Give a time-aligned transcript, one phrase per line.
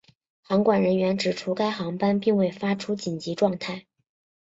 [0.41, 3.85] 航管人员指出该航班并未发出紧急状态。